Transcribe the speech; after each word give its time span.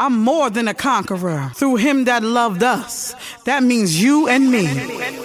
I'm 0.00 0.18
more 0.18 0.48
than 0.48 0.66
a 0.66 0.72
conqueror 0.72 1.50
through 1.54 1.76
him 1.76 2.04
that 2.04 2.22
loved 2.22 2.62
us. 2.62 3.14
That 3.44 3.62
means 3.62 4.02
you 4.02 4.28
and 4.28 4.50
me. 4.50 5.19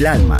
Del 0.00 0.06
alma. 0.06 0.39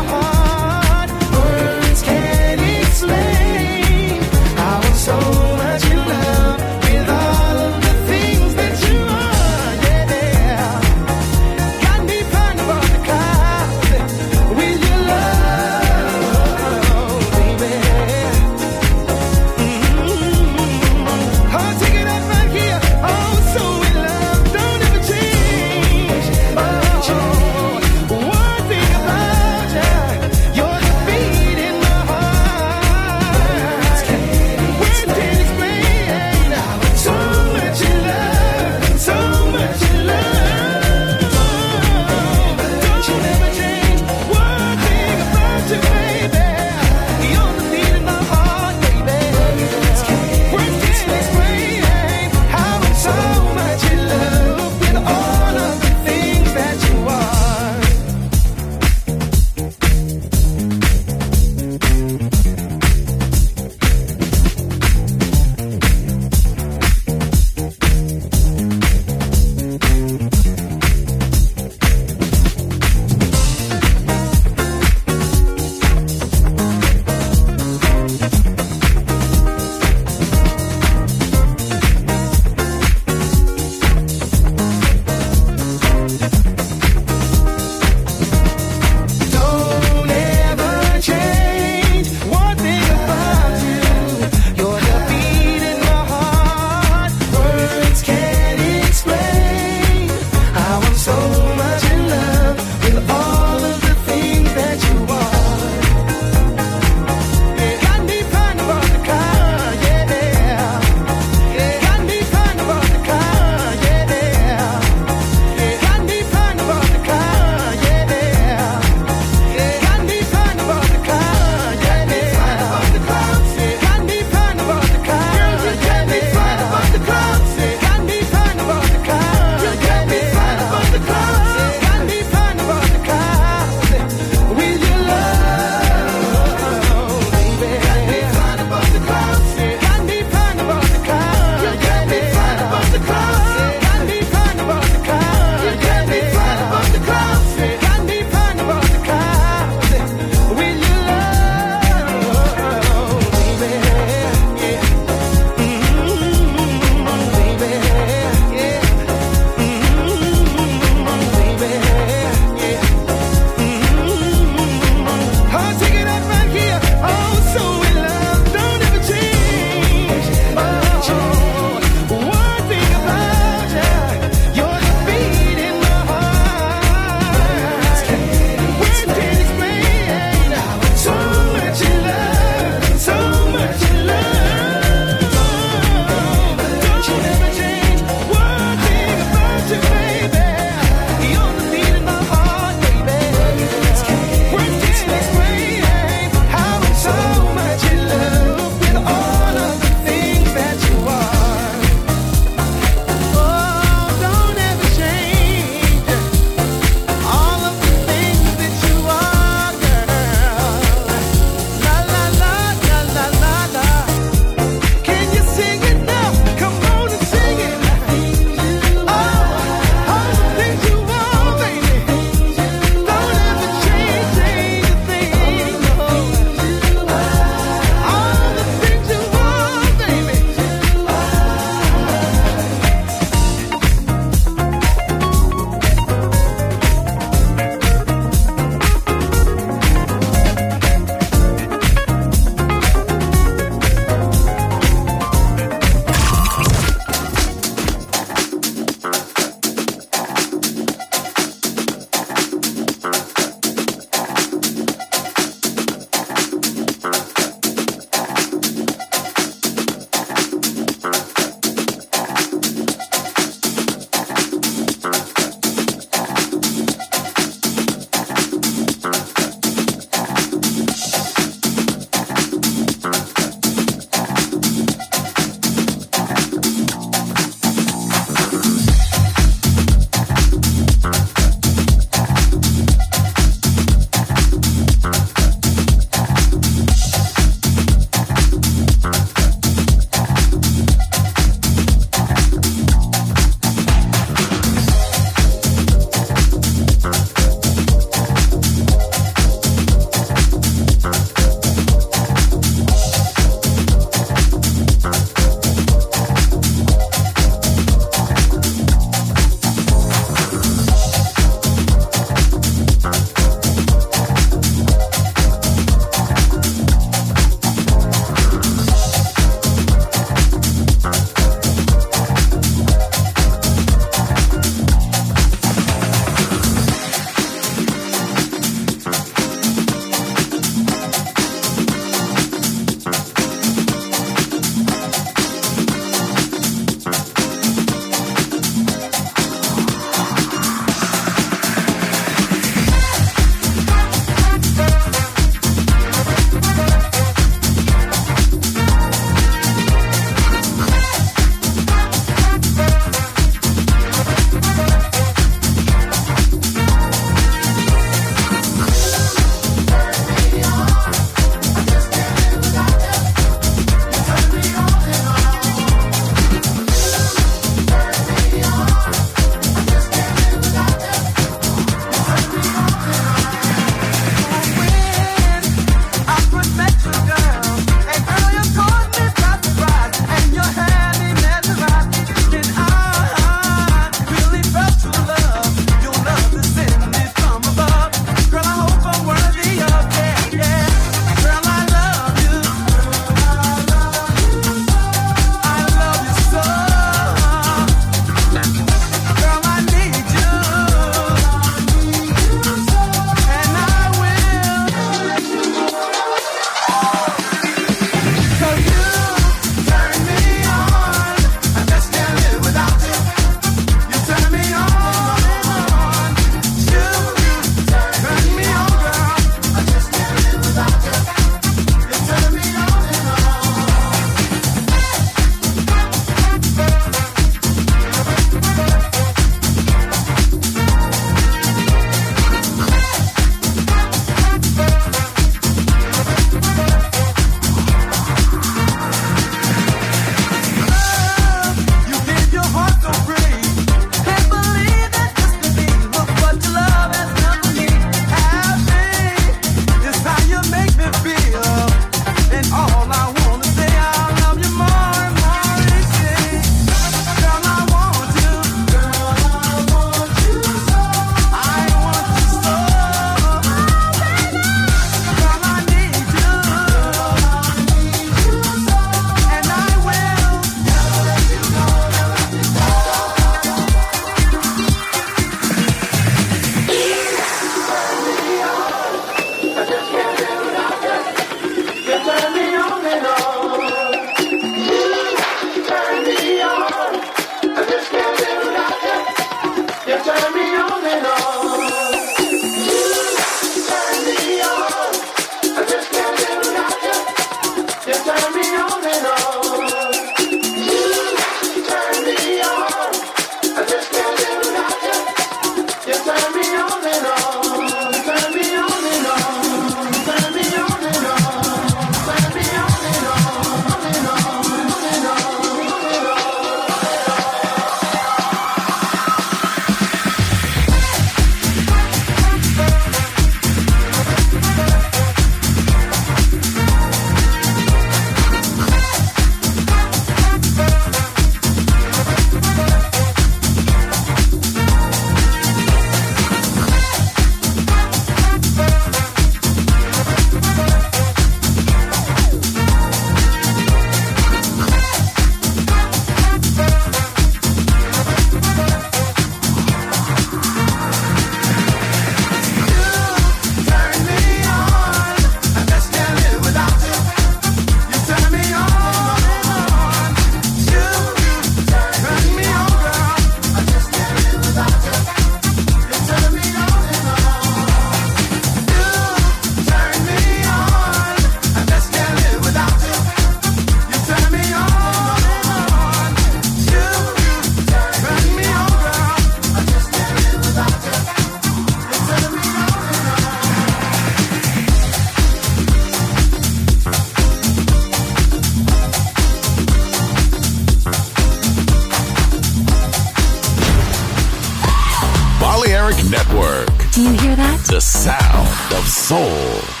Do 597.11 597.21
you 597.23 597.33
hear 597.41 597.57
that? 597.57 597.83
The 597.87 597.99
sound 597.99 598.69
of 598.97 599.05
soul. 599.05 600.00